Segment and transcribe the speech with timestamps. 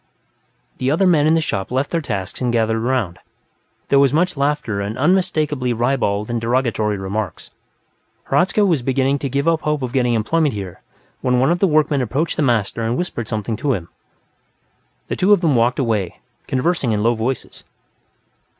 [0.79, 3.19] The other men in the shop left their tasks and gathered around;
[3.89, 7.51] there was much laughter and unmistakably ribald and derogatory remarks.
[8.31, 10.81] Hradzka was beginning to give up hope of getting employment here
[11.21, 13.89] when one of the workmen approached the master and whispered something to him.
[15.07, 17.63] The two of them walked away, conversing in low voices.